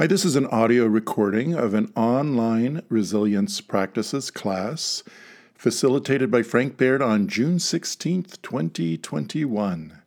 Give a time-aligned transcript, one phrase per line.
[0.00, 5.02] Hi, this is an audio recording of an online resilience practices class
[5.56, 10.00] facilitated by Frank Baird on June 16th, 2021.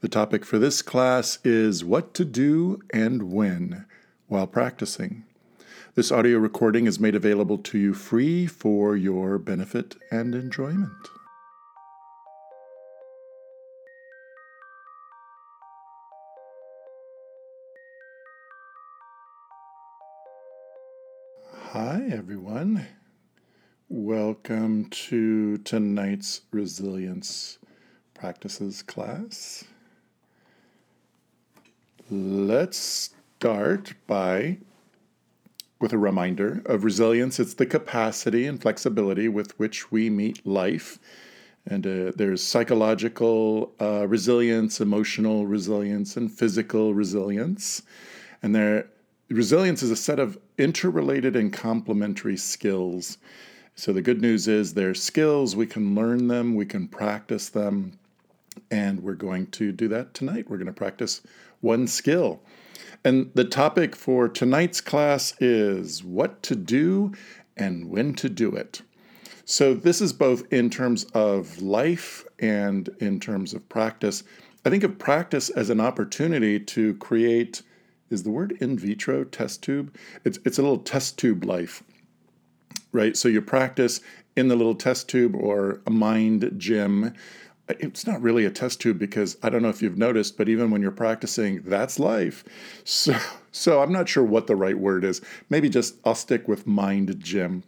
[0.00, 3.84] The topic for this class is what to do and when
[4.28, 5.24] while practicing.
[5.96, 11.08] This audio recording is made available to you free for your benefit and enjoyment.
[22.02, 22.88] Hi, everyone.
[23.88, 27.58] Welcome to tonight's resilience
[28.12, 29.64] practices class.
[32.10, 34.58] Let's start by
[35.78, 37.38] with a reminder of resilience.
[37.38, 40.98] It's the capacity and flexibility with which we meet life.
[41.66, 47.82] And uh, there's psychological uh, resilience, emotional resilience, and physical resilience.
[48.42, 48.88] And there
[49.32, 53.18] resilience is a set of interrelated and complementary skills.
[53.74, 57.98] So the good news is they're skills, we can learn them, we can practice them,
[58.70, 60.48] and we're going to do that tonight.
[60.48, 61.22] We're going to practice
[61.60, 62.40] one skill.
[63.04, 67.12] And the topic for tonight's class is what to do
[67.56, 68.82] and when to do it.
[69.44, 74.22] So, this is both in terms of life and in terms of practice.
[74.64, 77.62] I think of practice as an opportunity to create
[78.12, 79.94] is the word in vitro test tube?
[80.24, 81.82] It's, it's a little test tube life,
[82.92, 83.16] right?
[83.16, 84.00] So you practice
[84.36, 87.14] in the little test tube or a mind gym.
[87.68, 90.70] It's not really a test tube because I don't know if you've noticed, but even
[90.70, 92.44] when you're practicing, that's life.
[92.84, 93.16] So,
[93.52, 95.20] so I'm not sure what the right word is.
[95.48, 97.64] Maybe just I'll stick with mind gym.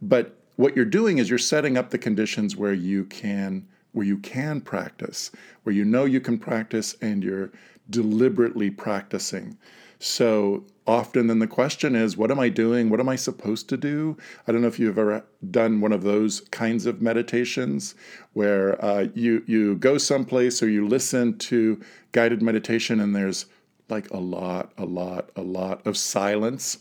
[0.00, 4.18] But what you're doing is you're setting up the conditions where you can where you
[4.18, 5.30] can practice,
[5.62, 7.50] where you know you can practice and you're
[7.88, 9.56] deliberately practicing.
[10.04, 12.90] So often then the question is, what am I doing?
[12.90, 14.18] What am I supposed to do?
[14.46, 17.94] I don't know if you've ever done one of those kinds of meditations
[18.34, 21.80] where uh, you you go someplace or you listen to
[22.12, 23.46] guided meditation and there's
[23.88, 26.80] like a lot, a lot, a lot of silence,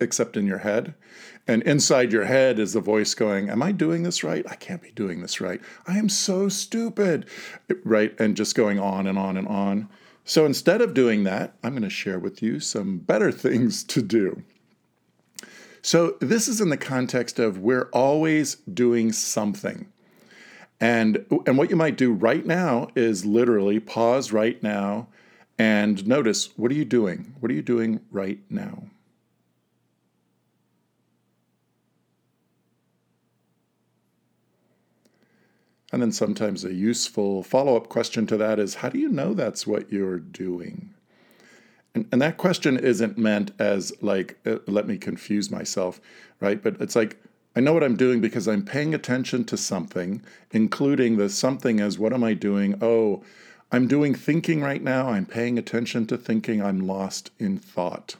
[0.00, 0.94] except in your head.
[1.46, 4.44] And inside your head is the voice going, Am I doing this right?
[4.50, 5.60] I can't be doing this right.
[5.86, 7.26] I am so stupid.
[7.84, 8.12] Right?
[8.18, 9.88] And just going on and on and on.
[10.24, 14.02] So instead of doing that, I'm going to share with you some better things to
[14.02, 14.42] do.
[15.82, 19.86] So this is in the context of we're always doing something.
[20.80, 25.08] And, and what you might do right now is literally pause right now
[25.58, 27.34] and notice what are you doing?
[27.40, 28.84] What are you doing right now?
[35.94, 39.32] And then sometimes a useful follow up question to that is how do you know
[39.32, 40.92] that's what you're doing?
[41.94, 46.00] And, and that question isn't meant as like, uh, let me confuse myself,
[46.40, 46.60] right?
[46.60, 47.22] But it's like,
[47.54, 51.96] I know what I'm doing because I'm paying attention to something, including the something as
[51.96, 52.76] what am I doing?
[52.82, 53.22] Oh,
[53.70, 55.10] I'm doing thinking right now.
[55.10, 56.60] I'm paying attention to thinking.
[56.60, 58.16] I'm lost in thought.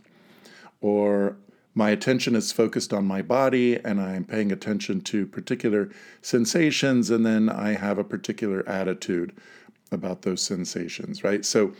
[0.80, 1.34] Or
[1.74, 5.90] my attention is focused on my body and I'm paying attention to particular
[6.22, 9.32] sensations, and then I have a particular attitude
[9.90, 11.44] about those sensations, right?
[11.44, 11.72] So,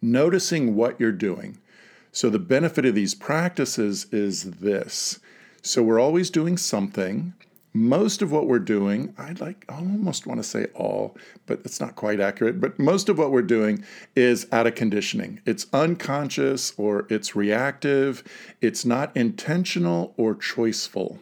[0.00, 1.58] noticing what you're doing.
[2.12, 5.20] So, the benefit of these practices is this.
[5.62, 7.32] So, we're always doing something
[7.74, 11.16] most of what we're doing, I'd like I almost want to say all,
[11.46, 13.84] but it's not quite accurate, but most of what we're doing
[14.14, 15.40] is out of conditioning.
[15.46, 18.22] It's unconscious or it's reactive,
[18.60, 21.18] it's not intentional or choiceful.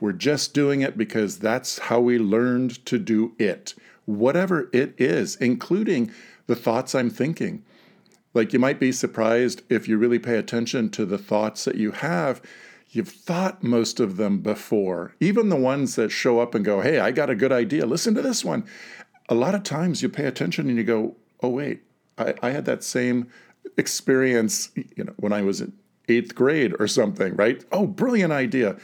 [0.00, 3.74] We're just doing it because that's how we learned to do it,
[4.04, 6.12] whatever it is, including
[6.46, 7.62] the thoughts I'm thinking.
[8.34, 11.92] Like you might be surprised if you really pay attention to the thoughts that you
[11.92, 12.42] have
[12.90, 16.98] You've thought most of them before, even the ones that show up and go, Hey,
[16.98, 17.86] I got a good idea.
[17.86, 18.64] Listen to this one.
[19.28, 21.82] A lot of times you pay attention and you go, Oh, wait,
[22.16, 23.28] I, I had that same
[23.76, 25.74] experience you know, when I was in
[26.08, 27.62] eighth grade or something, right?
[27.70, 28.76] Oh, brilliant idea.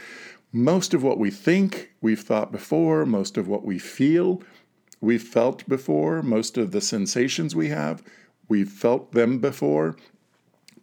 [0.53, 3.07] Most of what we think, we've thought before.
[3.07, 4.43] Most of what we feel,
[5.01, 6.23] we've felt before.
[6.23, 8.03] Most of the sensations we have,
[8.49, 9.97] we've felt them before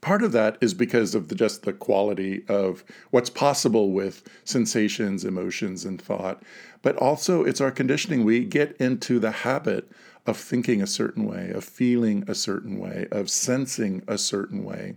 [0.02, 5.24] part of that is because of the, just the quality of what's possible with sensations,
[5.24, 6.44] emotions, and thought.
[6.82, 8.24] But also, it's our conditioning.
[8.24, 9.90] We get into the habit
[10.26, 14.96] of thinking a certain way, of feeling a certain way, of sensing a certain way.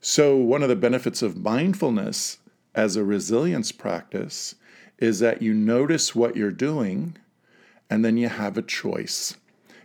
[0.00, 2.38] So, one of the benefits of mindfulness
[2.74, 4.54] as a resilience practice
[4.98, 7.16] is that you notice what you're doing
[7.88, 9.36] and then you have a choice.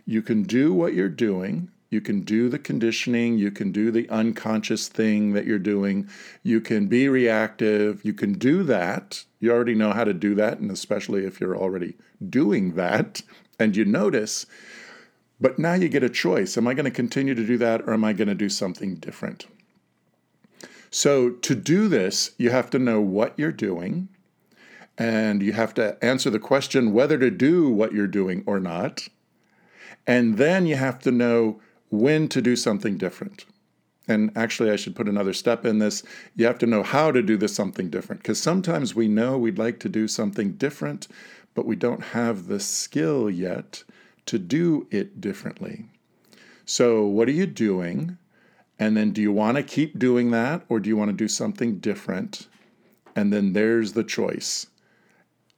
[0.04, 4.08] You can do what you're doing You can do the conditioning, you can do the
[4.08, 6.08] unconscious thing that you're doing,
[6.44, 9.24] you can be reactive, you can do that.
[9.40, 11.96] You already know how to do that, and especially if you're already
[12.28, 13.22] doing that
[13.58, 14.46] and you notice.
[15.40, 16.56] But now you get a choice.
[16.56, 18.96] Am I going to continue to do that or am I going to do something
[18.96, 19.46] different?
[20.90, 24.08] So, to do this, you have to know what you're doing
[24.98, 29.08] and you have to answer the question whether to do what you're doing or not.
[30.06, 31.60] And then you have to know
[31.90, 33.44] when to do something different.
[34.08, 36.02] And actually, I should put another step in this.
[36.34, 39.58] You have to know how to do this something different because sometimes we know we'd
[39.58, 41.06] like to do something different,
[41.54, 43.84] but we don't have the skill yet
[44.26, 45.86] to do it differently.
[46.64, 48.18] So, what are you doing?
[48.78, 51.28] And then, do you want to keep doing that or do you want to do
[51.28, 52.48] something different?
[53.14, 54.68] And then there's the choice,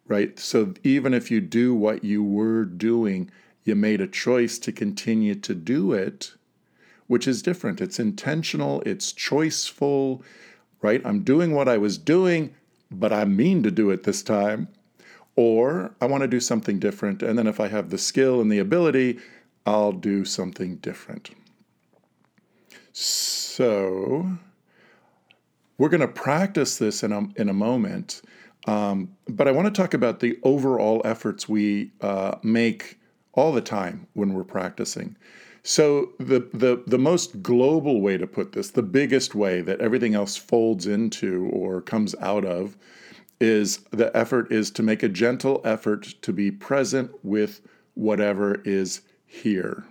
[0.09, 0.39] right?
[0.39, 3.31] So, even if you do what you were doing,
[3.65, 6.35] you made a choice to continue to do it,
[7.07, 7.81] which is different.
[7.81, 10.23] It's intentional, it's choiceful,
[10.81, 11.01] right?
[11.05, 12.55] I'm doing what I was doing,
[12.91, 14.69] but I mean to do it this time.
[15.35, 17.23] Or I want to do something different.
[17.23, 19.19] And then if I have the skill and the ability,
[19.65, 21.31] I'll do something different.
[22.93, 24.39] So
[25.79, 28.21] we're going to practice this in a, in a moment.
[28.67, 32.99] Um, but I want to talk about the overall efforts we uh, make
[33.35, 35.17] all the time when we're practicing.
[35.63, 40.15] So the the the most global way to put this, the biggest way that everything
[40.15, 42.77] else folds into or comes out of
[43.41, 47.61] is the effort is to make a gentle effort to be present with
[47.95, 49.85] whatever is here.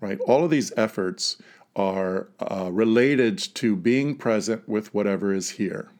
[0.00, 0.18] Right?
[0.20, 1.40] All of these efforts
[1.74, 5.90] are uh, related to being present with whatever is here.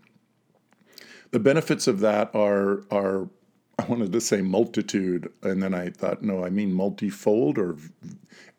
[1.31, 3.29] The benefits of that are are
[3.79, 7.59] I wanted to say multitude, and then I thought, no, I mean multifold.
[7.59, 7.77] Or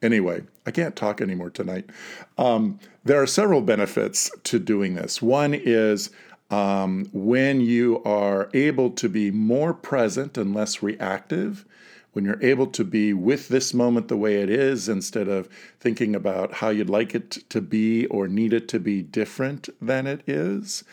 [0.02, 1.90] anyway, I can't talk anymore tonight.
[2.38, 5.22] Um, there are several benefits to doing this.
[5.22, 6.12] One is
[6.52, 11.66] um, when you are able to be more present and less reactive.
[12.14, 15.48] When you're able to be with this moment the way it is instead of
[15.80, 20.08] thinking about how you'd like it to be or need it to be different than
[20.08, 20.84] it is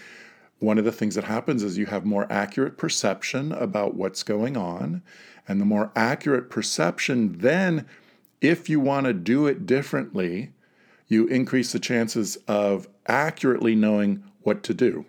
[0.61, 4.57] one of the things that happens is you have more accurate perception about what's going
[4.57, 5.03] on.
[5.47, 7.87] And the more accurate perception, then,
[8.41, 10.53] if you want to do it differently,
[11.07, 15.05] you increase the chances of accurately knowing what to do.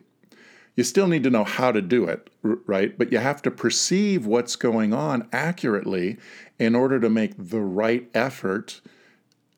[0.75, 2.97] You still need to know how to do it, right?
[2.97, 6.17] But you have to perceive what's going on accurately
[6.59, 8.81] in order to make the right effort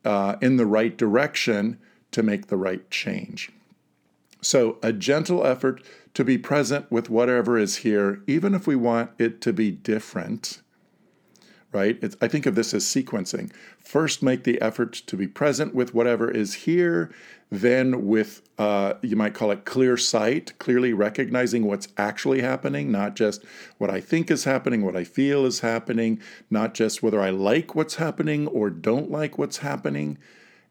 [0.05, 1.79] uh, in the right direction
[2.11, 3.51] to make the right change.
[4.41, 9.11] So, a gentle effort to be present with whatever is here, even if we want
[9.17, 10.61] it to be different,
[11.71, 11.97] right?
[12.01, 13.51] It's, I think of this as sequencing.
[13.79, 17.11] First, make the effort to be present with whatever is here,
[17.49, 23.15] then, with, uh, you might call it clear sight, clearly recognizing what's actually happening, not
[23.15, 23.43] just
[23.77, 27.73] what I think is happening, what I feel is happening, not just whether I like
[27.73, 30.17] what's happening or don't like what's happening.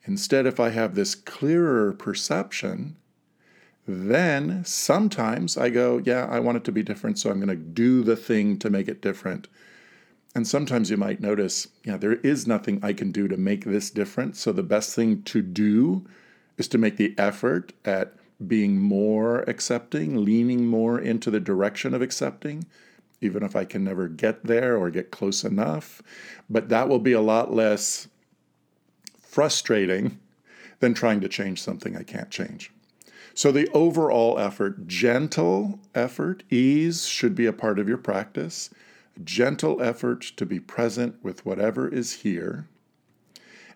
[0.05, 2.97] Instead, if I have this clearer perception,
[3.87, 7.57] then sometimes I go, yeah, I want it to be different, so I'm going to
[7.57, 9.49] do the thing to make it different.
[10.35, 13.91] And sometimes you might notice, yeah, there is nothing I can do to make this
[13.91, 14.37] different.
[14.37, 16.05] So the best thing to do
[16.59, 18.15] is to make the effort at
[18.47, 22.67] being more accepting, leaning more into the direction of accepting,
[23.21, 26.03] even if I can never get there or get close enough.
[26.51, 28.09] But that will be a lot less
[29.21, 30.19] frustrating
[30.81, 32.73] than trying to change something I can't change.
[33.37, 38.71] So, the overall effort, gentle effort, ease should be a part of your practice.
[39.23, 42.67] Gentle effort to be present with whatever is here.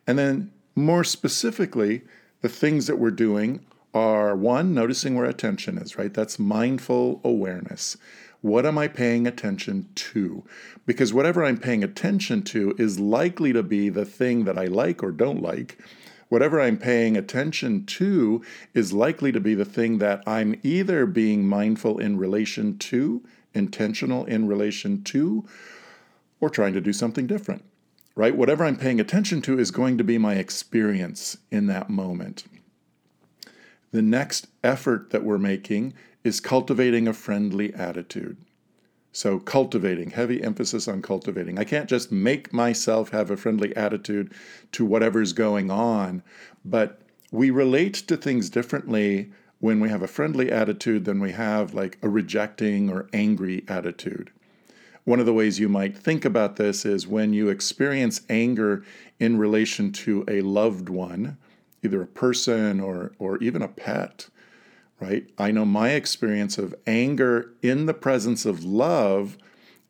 [0.07, 2.01] And then, more specifically,
[2.41, 3.61] the things that we're doing
[3.93, 6.15] are one, noticing where attention is, right?
[6.15, 7.99] That's mindful awareness.
[8.41, 10.43] What am I paying attention to?
[10.87, 15.03] Because whatever I'm paying attention to is likely to be the thing that I like
[15.03, 15.79] or don't like
[16.31, 21.47] whatever I'm paying attention to is likely to be the thing that I'm either being
[21.47, 23.23] mindful in relation to,
[23.53, 25.45] intentional in relation to,
[26.41, 27.65] or trying to do something different,
[28.15, 28.35] right?
[28.35, 32.45] Whatever I'm paying attention to is going to be my experience in that moment.
[33.91, 38.37] The next effort that we're making is cultivating a friendly attitude.
[39.13, 41.59] So, cultivating, heavy emphasis on cultivating.
[41.59, 44.33] I can't just make myself have a friendly attitude
[44.73, 46.23] to whatever's going on,
[46.65, 47.01] but
[47.33, 51.99] we relate to things differently when we have a friendly attitude than we have like
[52.03, 54.31] a rejecting or angry attitude.
[55.05, 58.85] one of the ways you might think about this is when you experience anger
[59.19, 61.37] in relation to a loved one,
[61.83, 64.29] either a person or, or even a pet,
[65.01, 65.29] right?
[65.39, 69.39] I know my experience of anger in the presence of love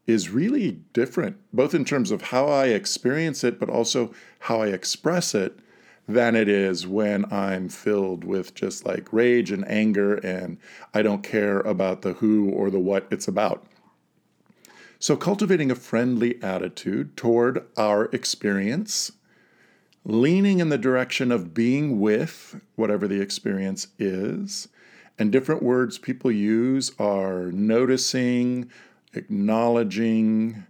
[0.06, 4.68] is really different, both in terms of how I experience it, but also how I
[4.68, 5.58] express it,
[6.08, 10.58] than it is when I'm filled with just like rage and anger and
[10.92, 13.64] I don't care about the who or the what it's about.
[14.98, 19.12] So, cultivating a friendly attitude toward our experience,
[20.04, 24.68] leaning in the direction of being with whatever the experience is,
[25.20, 28.70] and different words people use are noticing,
[29.12, 30.64] acknowledging,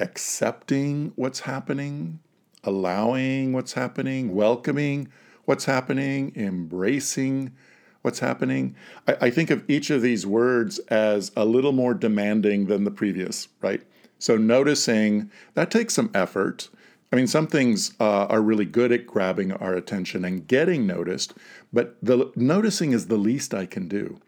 [0.00, 2.18] accepting what's happening,
[2.64, 5.06] allowing what's happening, welcoming
[5.44, 7.54] what's happening, embracing
[8.02, 8.74] what's happening.
[9.06, 12.90] I, I, think of each of these words as a little more demanding than the
[12.90, 13.82] previous, right?
[14.18, 16.68] So noticing, that takes some effort.
[17.12, 21.34] I mean, some things uh, are really good at grabbing our attention and getting noticed,
[21.72, 24.18] but the noticing is the least I can do.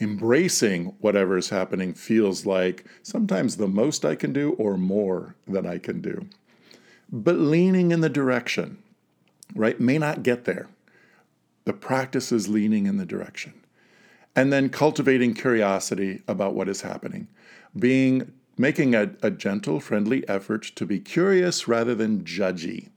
[0.00, 5.66] Embracing whatever is happening feels like sometimes the most I can do or more than
[5.66, 6.26] I can do.
[7.10, 8.78] But leaning in the direction,
[9.54, 10.68] right, may not get there.
[11.64, 13.52] The practice is leaning in the direction.
[14.34, 17.28] And then cultivating curiosity about what is happening,
[17.78, 22.90] being making a, a gentle, friendly effort to be curious rather than judgy.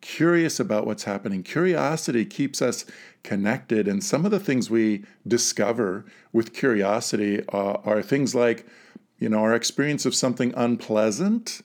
[0.00, 1.42] Curious about what's happening.
[1.42, 2.86] Curiosity keeps us
[3.22, 3.86] connected.
[3.86, 8.66] And some of the things we discover with curiosity uh, are things like,
[9.18, 11.60] you know, our experience of something unpleasant.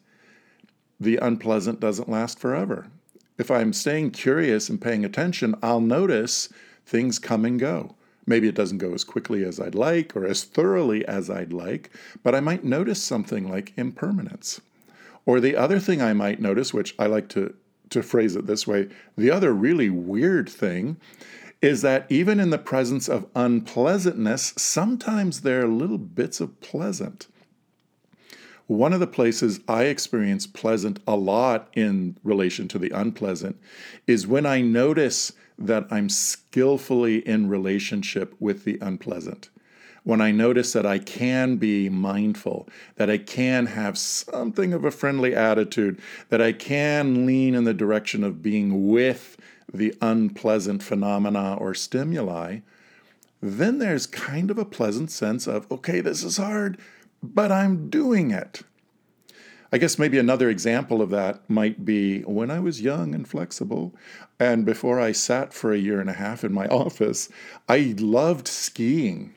[0.99, 2.87] The unpleasant doesn't last forever.
[3.37, 6.49] If I'm staying curious and paying attention, I'll notice
[6.85, 7.95] things come and go.
[8.25, 11.89] Maybe it doesn't go as quickly as I'd like or as thoroughly as I'd like,
[12.23, 14.61] but I might notice something like impermanence.
[15.25, 17.53] Or the other thing I might notice, which I like to,
[17.89, 20.97] to phrase it this way, the other really weird thing
[21.61, 27.27] is that even in the presence of unpleasantness, sometimes there are little bits of pleasant.
[28.67, 33.59] One of the places I experience pleasant a lot in relation to the unpleasant
[34.05, 39.49] is when I notice that I'm skillfully in relationship with the unpleasant.
[40.03, 44.91] When I notice that I can be mindful, that I can have something of a
[44.91, 49.37] friendly attitude, that I can lean in the direction of being with
[49.71, 52.59] the unpleasant phenomena or stimuli,
[53.41, 56.77] then there's kind of a pleasant sense of, okay, this is hard,
[57.21, 58.61] but I'm doing it.
[59.71, 63.93] I guess maybe another example of that might be when I was young and flexible,
[64.39, 67.29] and before I sat for a year and a half in my office,
[67.67, 69.35] I loved skiing.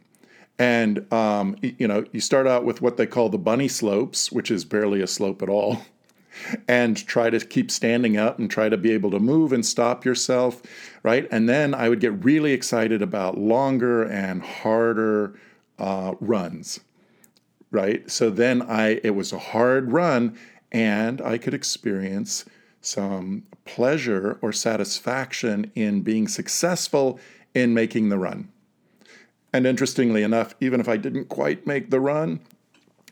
[0.58, 4.50] And, um, you know, you start out with what they call the bunny slopes, which
[4.50, 5.82] is barely a slope at all,
[6.68, 10.04] and try to keep standing up and try to be able to move and stop
[10.04, 10.62] yourself,
[11.02, 11.28] right?
[11.30, 15.38] And then I would get really excited about longer and harder
[15.78, 16.80] uh, runs
[17.72, 18.08] right?
[18.08, 20.38] So then I it was a hard run
[20.70, 22.44] and I could experience
[22.80, 27.18] some pleasure or satisfaction in being successful
[27.54, 28.48] in making the run.
[29.52, 32.40] And interestingly enough, even if I didn't quite make the run,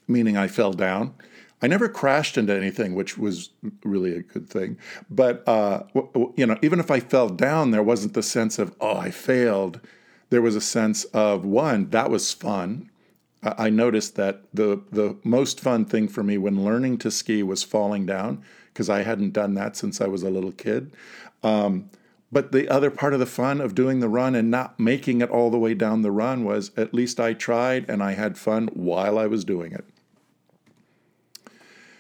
[0.09, 1.15] meaning I fell down,
[1.63, 3.51] I never crashed into anything, which was
[3.85, 4.79] really a good thing.
[5.11, 5.85] But uh,
[6.37, 9.81] you know, even if I fell down, there wasn't the sense of oh, I failed.
[10.31, 12.90] There was a sense of one that was fun,
[13.43, 17.63] I noticed that the the most fun thing for me when learning to ski was
[17.63, 18.43] falling down
[18.73, 20.93] because I hadn't done that since I was a little kid.
[21.43, 21.91] Um,
[22.33, 25.31] but the other part of the fun of doing the run and not making it
[25.31, 28.69] all the way down the run was at least I tried and I had fun
[28.69, 29.85] while I was doing it.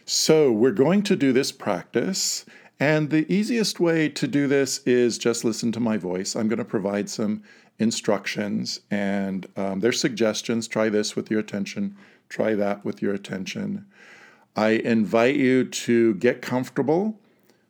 [0.04, 2.44] So we're going to do this practice.
[2.78, 6.34] And the easiest way to do this is just listen to my voice.
[6.34, 7.42] I'm going to provide some
[7.80, 10.68] instructions and um, their suggestions.
[10.68, 11.96] Try this with your attention,
[12.28, 13.86] try that with your attention.
[14.54, 17.18] I invite you to get comfortable.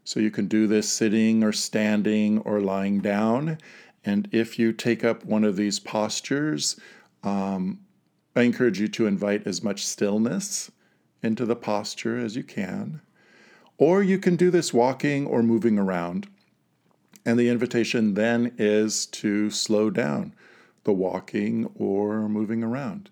[0.05, 3.59] So you can do this sitting or standing or lying down.
[4.05, 6.81] And if you take up one of these postures,
[7.23, 7.79] um,
[8.35, 10.71] I encourage you to invite as much stillness
[11.23, 13.03] into the posture as you can.
[13.79, 16.29] Or you can do this walking or moving around.
[17.25, 20.35] And the invitation then is to slow down
[20.85, 23.11] the walking or moving around.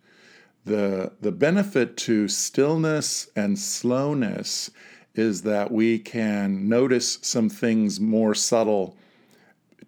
[0.64, 4.70] The, the benefit to stillness and slowness
[5.14, 8.96] is that we can notice some things more subtle,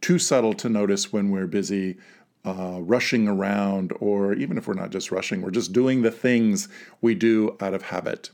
[0.00, 1.96] too subtle to notice when we're busy
[2.44, 6.68] uh, rushing around, or even if we're not just rushing, we're just doing the things
[7.00, 8.30] we do out of habit.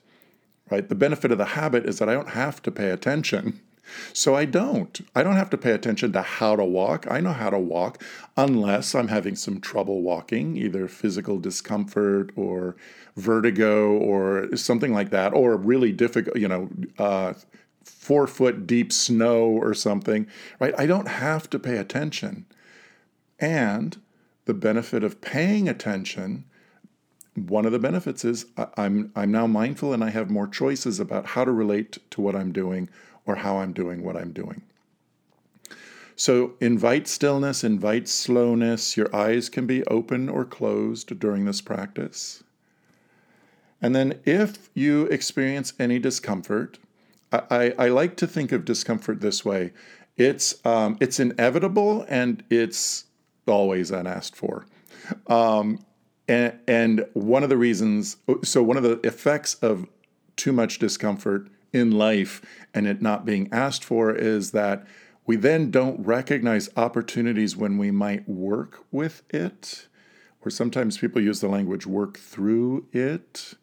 [0.71, 0.89] right?
[0.89, 3.61] The benefit of the habit is that I don't have to pay attention.
[4.13, 5.01] So I don't.
[5.15, 7.07] I don't have to pay attention to how to walk.
[7.11, 8.03] I know how to walk
[8.37, 12.77] unless I'm having some trouble walking, either physical discomfort or
[13.17, 17.35] vertigo or something like that, or really difficult, you know, uh,
[17.85, 20.27] four foot deep snow or something,
[20.61, 20.75] right?
[20.79, 22.47] I don't have to pay attention.
[23.39, 24.01] And
[24.47, 26.45] the benefit of paying attention
[27.37, 31.27] one of the benefits is I'm I'm now mindful and I have more choices about
[31.27, 32.89] how to relate to what I'm doing
[33.27, 34.63] or how I'm doing what I'm doing.
[36.17, 38.97] So invite stillness, invite slowness.
[38.97, 42.43] Your eyes can be open or closed during this practice.
[43.83, 46.79] And then if you experience any discomfort,
[47.31, 49.73] I, I, like to think of discomfort this way.
[50.17, 53.05] It's um, it's inevitable and it's
[53.47, 54.67] always unasked for.
[55.27, 55.85] Um,
[56.29, 59.87] and, and one of the reasons, so one of the effects of
[60.37, 62.41] too much discomfort in life
[62.75, 64.87] and it not being asked for is that
[65.27, 69.89] we then don't recognize opportunities when we might work with it,
[70.41, 73.55] or sometimes people use the language work through it.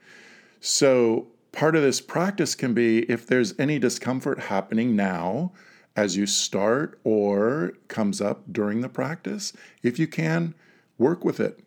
[0.60, 5.54] So, part of this practice can be if there's any discomfort happening now
[5.96, 10.54] as you start or comes up during the practice, if you can,
[10.98, 11.60] work with it.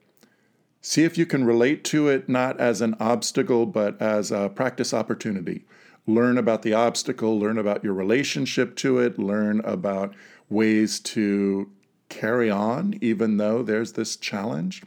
[0.82, 4.92] See if you can relate to it not as an obstacle, but as a practice
[4.92, 5.64] opportunity.
[6.06, 10.14] Learn about the obstacle, learn about your relationship to it, learn about
[10.48, 11.70] ways to
[12.08, 14.82] carry on, even though there's this challenge.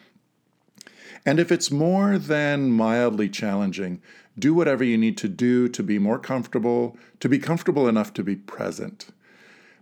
[1.25, 4.01] And if it's more than mildly challenging,
[4.37, 8.23] do whatever you need to do to be more comfortable, to be comfortable enough to
[8.23, 9.07] be present.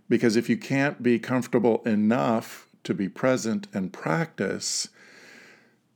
[0.08, 4.88] Because if you can't be comfortable enough to be present and practice,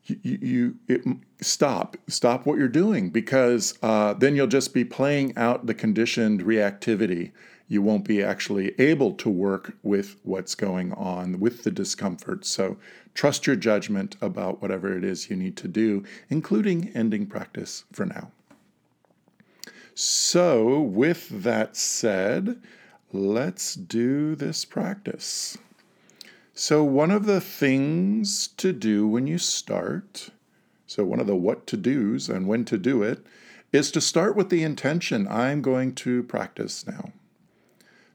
[0.05, 1.03] you, you it,
[1.41, 6.43] stop stop what you're doing because uh, then you'll just be playing out the conditioned
[6.43, 7.33] reactivity.
[7.69, 12.45] You won't be actually able to work with what's going on with the discomfort.
[12.45, 12.77] So
[13.15, 18.07] trust your judgment about whatever it is you need to do including ending practice for
[18.07, 18.31] now.
[19.95, 22.61] So with that said
[23.13, 25.59] let's do this practice
[26.55, 30.29] so, one of the things to do when you start,
[30.87, 33.25] so one of the what to do's and when to do it,
[33.73, 37.13] is to start with the intention I'm going to practice now.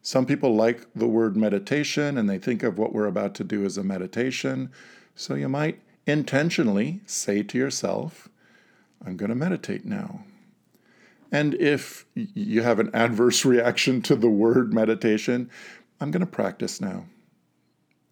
[0.03, 3.65] Some people like the word meditation and they think of what we're about to do
[3.65, 4.69] as a meditation.
[5.15, 8.29] So, you might intentionally say to yourself,
[9.03, 10.25] I'm going to meditate now.
[11.31, 15.49] And if you have an adverse reaction to the word meditation,
[15.99, 17.05] I'm going to practice now.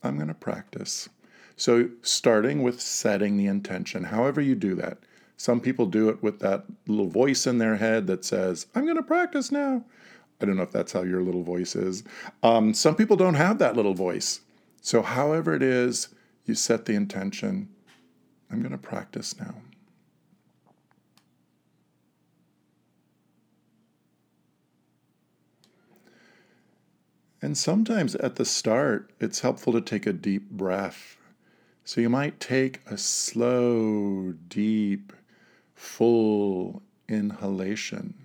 [0.06, 1.10] I'm going to practice.
[1.58, 5.00] So, starting with setting the intention, however you do that.
[5.38, 8.96] Some people do it with that little voice in their head that says, I'm going
[8.96, 9.84] to practice now.
[10.40, 12.04] I don't know if that's how your little voice is.
[12.44, 14.42] Um, some people don't have that little voice.
[14.82, 16.10] So, however it is,
[16.46, 17.70] you set the intention,
[18.52, 19.56] I'm going to practice now.
[27.46, 31.16] And sometimes at the start, it's helpful to take a deep breath.
[31.84, 35.14] So you might take a slow, deep,
[35.76, 38.16] full inhalation.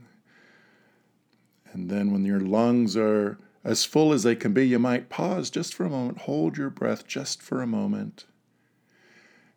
[1.70, 5.50] And then when your lungs are as full as they can be, you might pause
[5.50, 8.24] just for a moment, hold your breath just for a moment,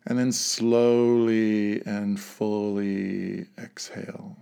[0.04, 4.36] and then slowly and fully exhale.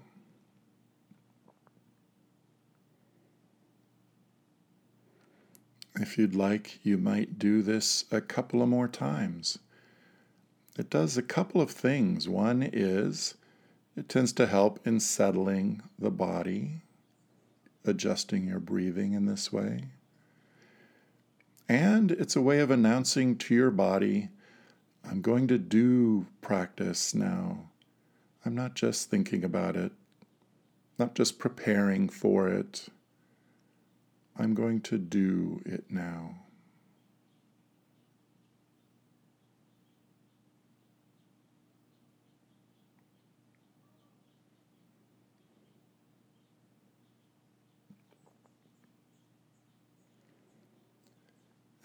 [5.96, 9.58] If you'd like, you might do this a couple of more times.
[10.78, 12.28] It does a couple of things.
[12.28, 13.34] One is
[13.94, 16.80] it tends to help in settling the body,
[17.84, 19.84] adjusting your breathing in this way.
[21.68, 24.30] And it's a way of announcing to your body,
[25.04, 27.70] I'm going to do practice now.
[28.44, 29.92] I'm not just thinking about it,
[30.98, 32.88] not just preparing for it.
[34.36, 36.36] I'm going to do it now.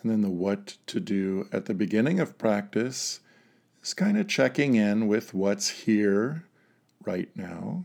[0.01, 3.19] And then the what to do at the beginning of practice
[3.83, 6.45] is kind of checking in with what's here
[7.05, 7.83] right now.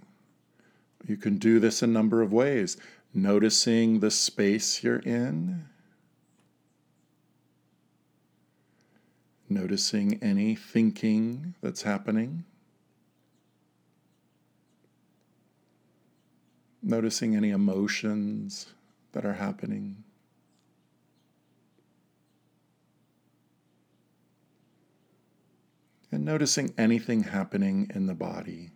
[1.05, 2.77] You can do this a number of ways
[3.15, 5.67] noticing the space you're in,
[9.49, 12.45] noticing any thinking that's happening.
[16.83, 18.75] noticing any emotions
[19.13, 20.03] that are happening.
[26.11, 28.73] And noticing anything happening in the body.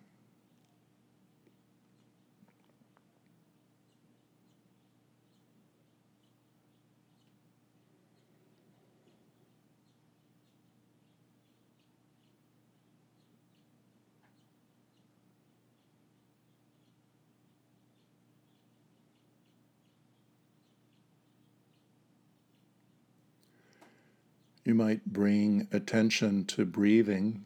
[24.67, 27.45] You might bring attention to breathing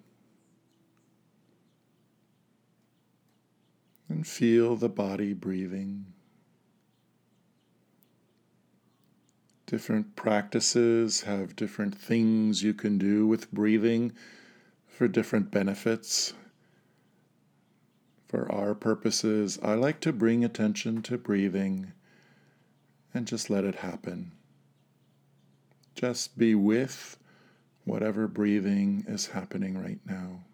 [4.09, 6.07] and feel the body breathing.
[9.67, 14.13] Different practices have different things you can do with breathing
[14.87, 16.33] for different benefits.
[18.29, 21.93] For our purposes, I like to bring attention to breathing
[23.13, 24.33] and just let it happen.
[26.01, 27.19] Just be with
[27.85, 30.45] whatever breathing is happening right now.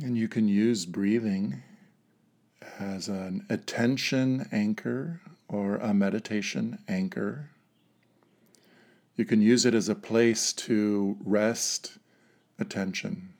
[0.00, 1.62] And you can use breathing
[2.78, 7.50] as an attention anchor or a meditation anchor.
[9.16, 11.98] You can use it as a place to rest
[12.60, 13.30] attention.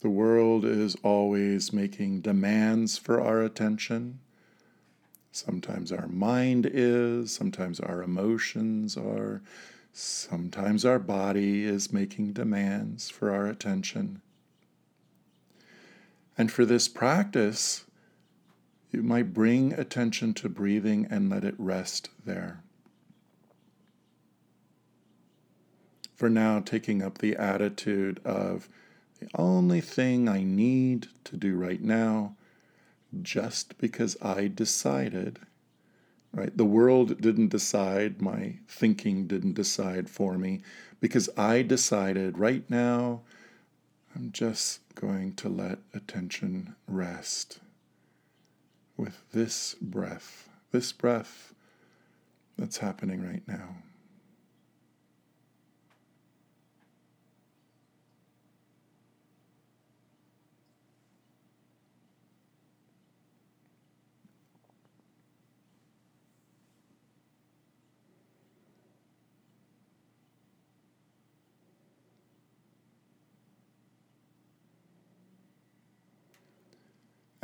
[0.00, 4.20] The world is always making demands for our attention.
[5.32, 9.42] Sometimes our mind is, sometimes our emotions are,
[9.92, 14.22] sometimes our body is making demands for our attention.
[16.36, 17.84] And for this practice,
[18.90, 22.62] you might bring attention to breathing and let it rest there.
[26.14, 28.68] For now, taking up the attitude of
[29.18, 32.36] the only thing I need to do right now,
[33.22, 35.40] just because I decided,
[36.32, 36.56] right?
[36.56, 40.60] The world didn't decide, my thinking didn't decide for me,
[41.00, 43.22] because I decided right now
[44.14, 47.60] I'm just going to let attention rest
[48.96, 51.54] with this breath, this breath
[52.58, 53.76] that's happening right now.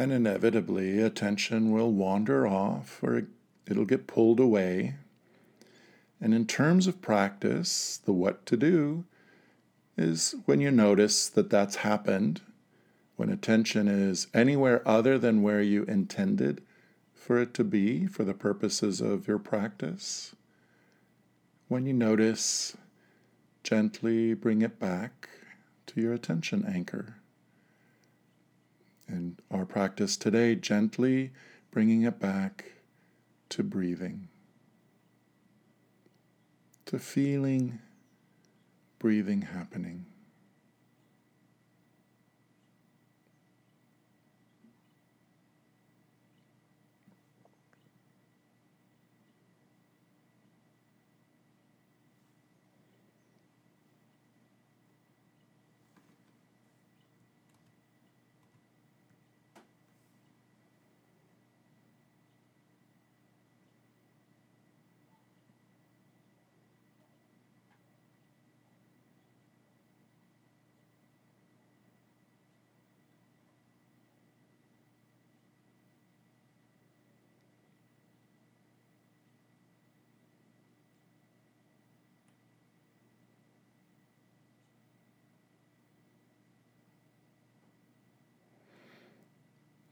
[0.01, 3.27] And inevitably, attention will wander off or
[3.67, 4.95] it'll get pulled away.
[6.21, 9.05] And in terms of practice, the what to do
[9.97, 12.43] is when you notice that that's happened,
[13.17, 16.63] when attention is anywhere other than where you intended
[17.13, 20.37] for it to be for the purposes of your practice.
[21.67, 22.77] When you notice,
[23.65, 25.29] gently bring it back
[25.87, 27.17] to your attention anchor
[29.09, 31.33] in our practice today, gently
[31.71, 32.73] bringing it back
[33.51, 34.29] to breathing,
[36.87, 37.79] to feeling
[38.99, 40.07] breathing happening.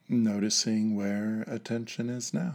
[0.08, 2.54] Noticing where attention is now.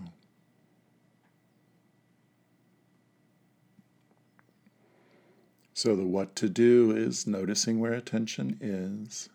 [5.74, 9.30] So the what to do is noticing where attention is.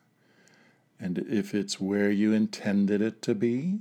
[1.01, 3.81] And if it's where you intended it to be,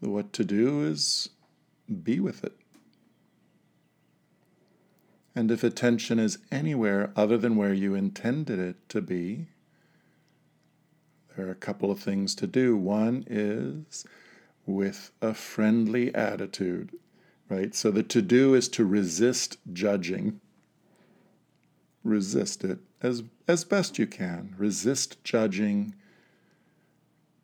[0.00, 1.28] the what to do is
[2.02, 2.56] be with it.
[5.34, 9.48] And if attention is anywhere other than where you intended it to be,
[11.38, 12.76] there are a couple of things to do.
[12.76, 14.04] One is
[14.66, 16.90] with a friendly attitude,
[17.48, 17.72] right?
[17.76, 20.40] So the to do is to resist judging.
[22.02, 24.56] Resist it as, as best you can.
[24.58, 25.94] Resist judging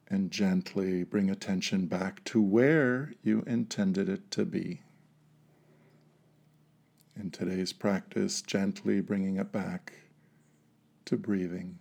[0.09, 4.83] and gently bring attention back to where you intended it to be
[7.15, 9.93] in today's practice, gently bringing it back
[11.05, 11.79] to breathing.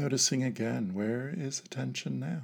[0.00, 2.40] Noticing again, where is attention now?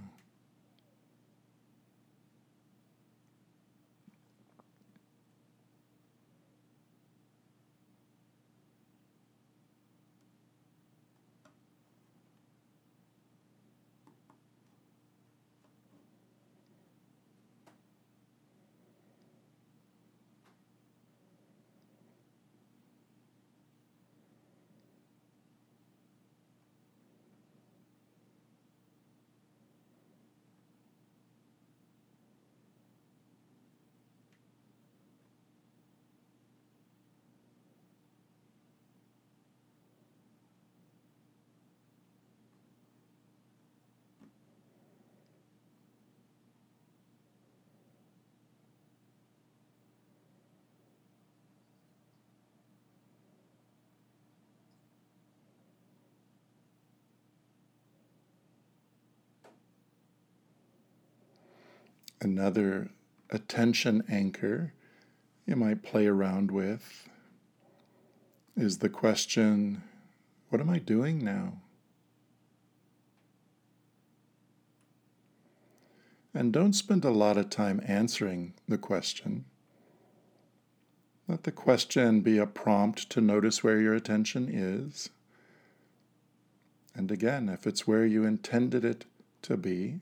[62.27, 62.91] Another
[63.31, 64.73] attention anchor
[65.47, 67.09] you might play around with
[68.57, 69.85] is the question
[70.49, 71.61] what am I doing now?
[76.35, 79.45] And don't spend a lot of time answering the question.
[81.29, 85.11] Let the question be a prompt to notice where your attention is.
[86.93, 89.05] And again, if it's where you intended it
[89.43, 90.01] to be,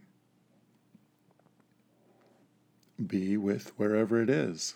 [3.05, 4.75] be with wherever it is.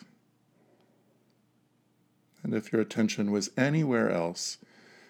[2.43, 4.59] And if your attention was anywhere else,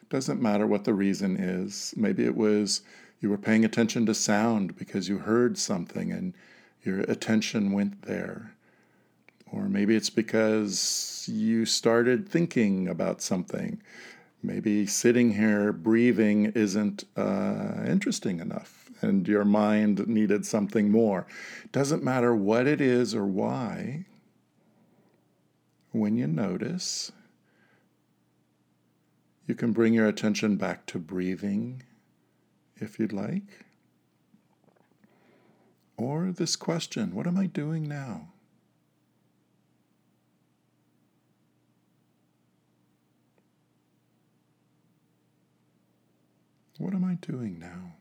[0.09, 1.93] doesn't matter what the reason is.
[1.97, 2.83] Maybe it was
[3.21, 6.35] you were paying attention to sound because you heard something and
[6.83, 8.53] your attention went there.
[9.51, 13.83] Or maybe it's because you started thinking about something.
[14.43, 21.27] Maybe sitting here breathing isn't uh, interesting enough and your mind needed something more.
[21.73, 24.05] Doesn't matter what it is or why,
[25.93, 27.13] when you notice,
[29.47, 31.83] you can bring your attention back to breathing
[32.77, 33.65] if you'd like.
[35.97, 38.29] Or this question what am I doing now?
[46.79, 47.98] What am I doing now?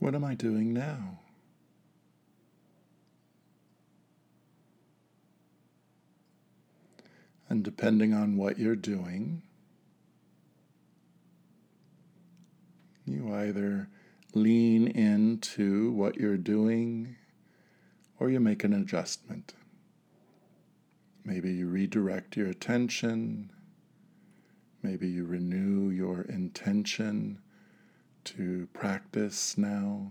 [0.00, 1.18] What am I doing now?
[7.50, 9.42] And depending on what you're doing,
[13.04, 13.88] you either
[14.32, 17.16] lean into what you're doing
[18.18, 19.52] or you make an adjustment.
[21.24, 23.50] Maybe you redirect your attention.
[24.82, 27.40] Maybe you renew your intention
[28.36, 30.10] to practice now.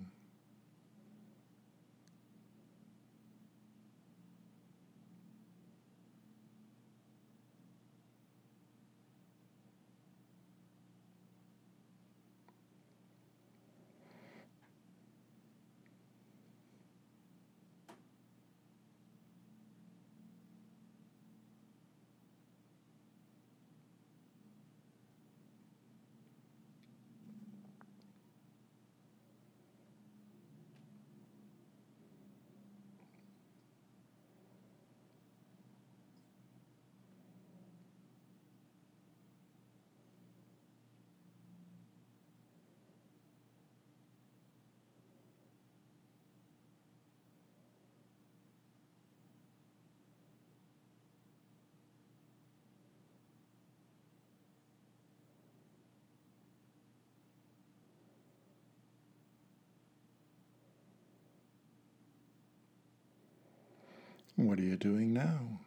[64.39, 65.59] What are you doing now?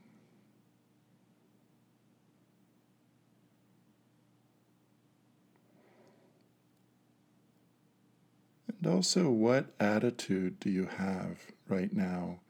[8.67, 12.41] And also, what attitude do you have right now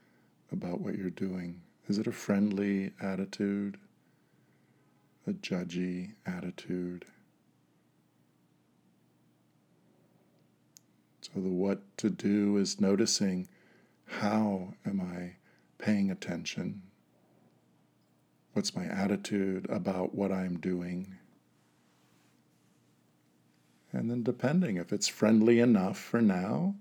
[0.52, 1.61] about what you're doing?
[1.88, 3.76] Is it a friendly attitude?
[5.26, 7.04] A judgy attitude?
[11.20, 13.48] So, the what to do is noticing
[14.06, 15.41] how am I
[15.82, 16.80] paying attention?
[18.54, 21.16] What's my attitude about what I'm doing?
[23.92, 26.76] And then, depending if it's friendly enough for now,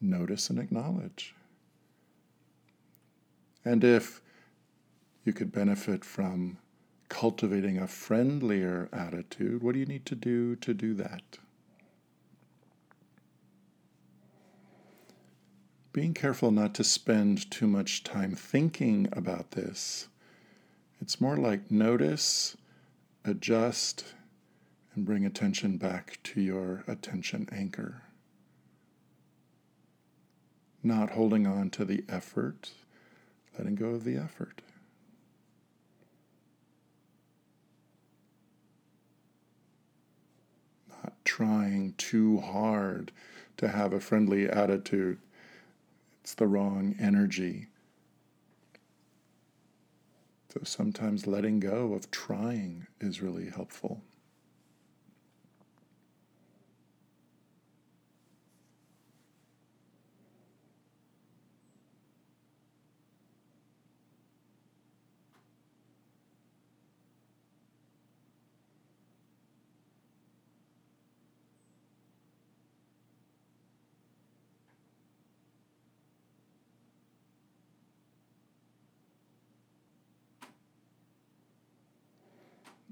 [0.00, 1.34] notice and acknowledge.
[3.64, 4.20] And if
[5.24, 6.58] you could benefit from
[7.08, 11.38] cultivating a friendlier attitude, what do you need to do to do that?
[15.94, 20.08] Being careful not to spend too much time thinking about this.
[21.00, 22.56] It's more like notice,
[23.24, 24.04] adjust,
[24.92, 28.02] and bring attention back to your attention anchor.
[30.82, 32.72] Not holding on to the effort,
[33.56, 34.62] letting go of the effort.
[40.88, 43.12] Not trying too hard
[43.58, 45.18] to have a friendly attitude
[46.24, 47.66] it's the wrong energy.
[50.48, 54.00] So sometimes letting go of trying is really helpful.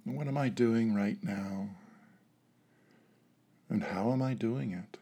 [0.04, 1.68] What am I doing right now?
[3.68, 4.96] And how am I doing it?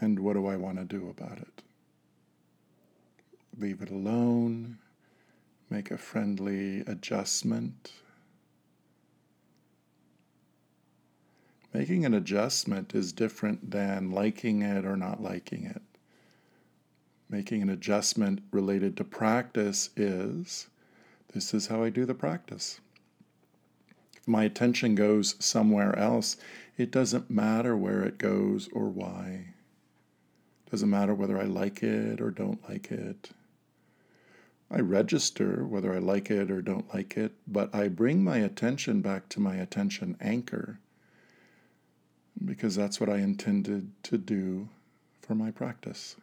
[0.00, 1.62] And what do I want to do about it?
[3.58, 4.78] Leave it alone,
[5.68, 7.92] make a friendly adjustment.
[11.74, 15.82] Making an adjustment is different than liking it or not liking it
[17.34, 20.68] making an adjustment related to practice is
[21.32, 22.78] this is how I do the practice.
[24.16, 26.36] If my attention goes somewhere else,
[26.78, 29.46] it doesn't matter where it goes or why.
[30.64, 33.30] It doesn't matter whether I like it or don't like it.
[34.70, 39.00] I register whether I like it or don't like it, but I bring my attention
[39.00, 40.78] back to my attention anchor
[42.44, 44.68] because that's what I intended to do
[45.20, 46.14] for my practice.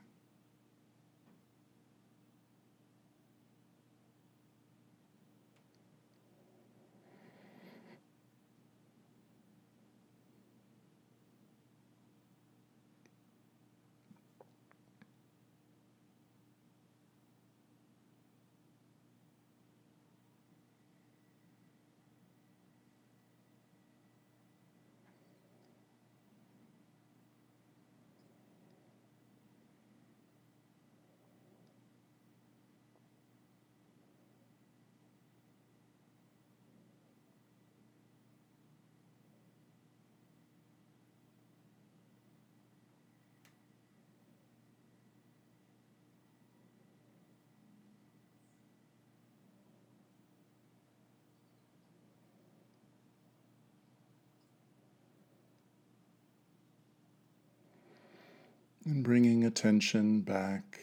[58.84, 60.80] And bringing attention back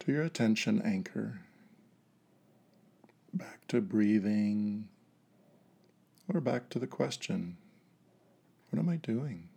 [0.00, 1.40] to your attention anchor,
[3.34, 4.88] back to breathing,
[6.32, 7.56] or back to the question
[8.70, 9.48] what am I doing?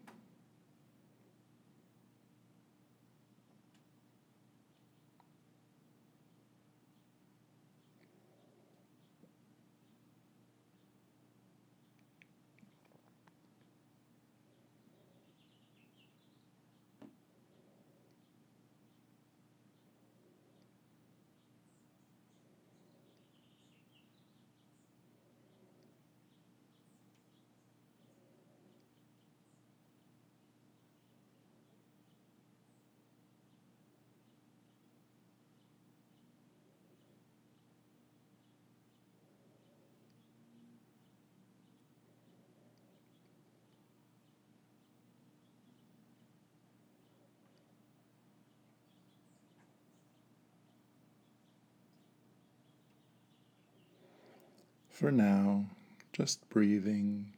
[54.96, 55.66] For now,
[56.14, 57.34] just breathing.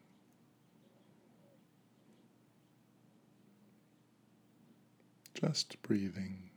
[5.34, 6.51] Just breathing.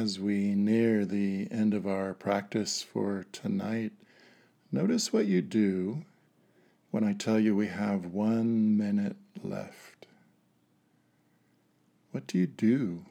[0.00, 3.92] As we near the end of our practice for tonight,
[4.72, 6.06] notice what you do
[6.90, 10.06] when I tell you we have one minute left.
[12.12, 13.04] What do you do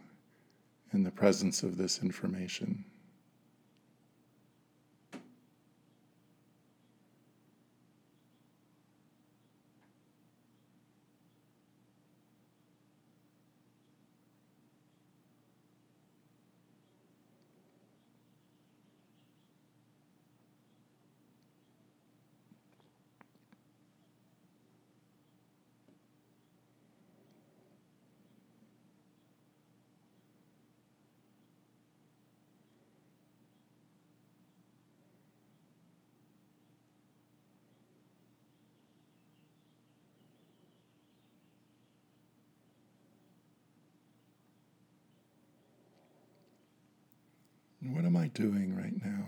[0.92, 2.86] in the presence of this information?
[47.82, 49.26] What am I doing right now?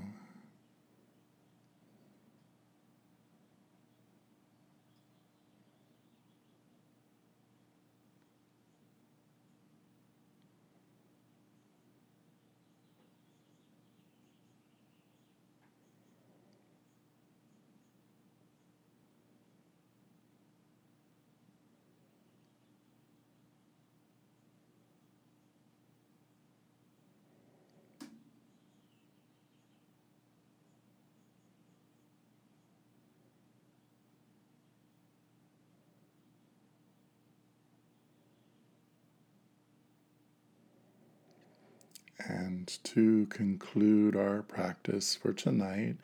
[42.28, 45.95] And to conclude our practice for tonight,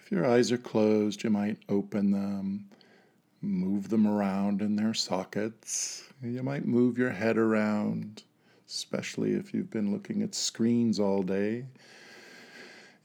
[0.00, 2.66] if your eyes are closed, you might open them,
[3.42, 6.04] move them around in their sockets.
[6.22, 8.22] You might move your head around,
[8.68, 11.66] especially if you've been looking at screens all day.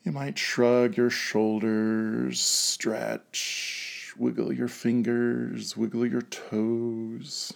[0.03, 7.53] You might shrug your shoulders, stretch, wiggle your fingers, wiggle your toes,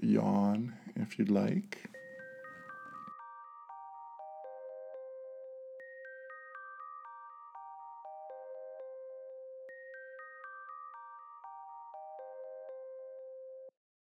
[0.00, 1.93] yawn if you'd like.